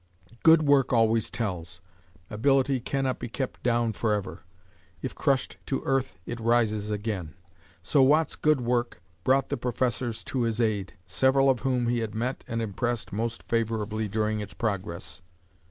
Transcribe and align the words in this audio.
Good 0.41 0.63
work 0.63 0.91
always 0.91 1.29
tells. 1.29 1.79
Ability 2.31 2.79
cannot 2.79 3.19
be 3.19 3.29
kept 3.29 3.61
down 3.61 3.93
forever; 3.93 4.39
if 5.03 5.13
crushed 5.13 5.57
to 5.67 5.83
earth, 5.85 6.17
it 6.25 6.39
rises 6.39 6.89
again. 6.89 7.35
So 7.83 8.01
Watt's 8.01 8.35
"good 8.35 8.61
work" 8.61 8.99
brought 9.23 9.49
the 9.49 9.57
Professors 9.57 10.23
to 10.23 10.41
his 10.41 10.59
aid, 10.59 10.93
several 11.05 11.51
of 11.51 11.59
whom 11.59 11.85
he 11.87 11.99
had 11.99 12.15
met 12.15 12.43
and 12.47 12.63
impressed 12.63 13.13
most 13.13 13.43
favorably 13.43 14.07
during 14.07 14.39
its 14.39 14.55
progress. 14.55 15.21